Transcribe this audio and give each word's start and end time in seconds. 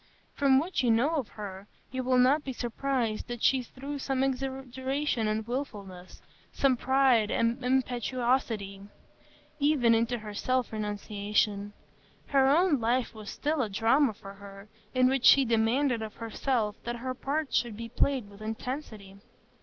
From 0.33 0.57
what 0.57 0.81
you 0.81 0.89
know 0.89 1.11
of 1.13 1.27
her, 1.27 1.67
you 1.91 2.03
will 2.03 2.17
not 2.17 2.43
be 2.43 2.53
surprised 2.53 3.27
that 3.27 3.43
she 3.43 3.61
threw 3.61 3.99
some 3.99 4.23
exaggeration 4.23 5.27
and 5.27 5.45
wilfulness, 5.47 6.23
some 6.51 6.75
pride 6.75 7.29
and 7.29 7.63
impetuosity, 7.63 8.81
even 9.59 9.93
into 9.93 10.17
her 10.17 10.33
self 10.33 10.71
renunciation; 10.73 11.73
her 12.29 12.47
own 12.47 12.79
life 12.79 13.13
was 13.13 13.29
still 13.29 13.61
a 13.61 13.69
drama 13.69 14.15
for 14.15 14.33
her, 14.33 14.67
in 14.95 15.07
which 15.07 15.25
she 15.25 15.45
demanded 15.45 16.01
of 16.01 16.15
herself 16.15 16.81
that 16.83 16.95
her 16.95 17.13
part 17.13 17.53
should 17.53 17.77
be 17.77 17.87
played 17.89 18.27
with 18.27 18.41
intensity. 18.41 19.17